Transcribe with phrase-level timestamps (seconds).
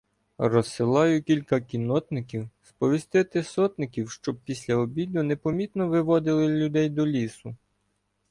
[0.37, 7.55] Розсилаю кілька кіннотників сповістити сотників, щоб після обіду непомітно виводили людей до лісу.